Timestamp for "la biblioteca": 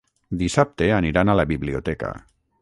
1.41-2.11